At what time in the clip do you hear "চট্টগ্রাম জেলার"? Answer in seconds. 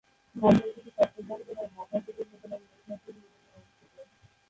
0.97-1.69